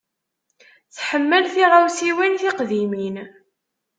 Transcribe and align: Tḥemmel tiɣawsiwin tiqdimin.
Tḥemmel 0.95 1.43
tiɣawsiwin 1.53 2.33
tiqdimin. 2.41 3.15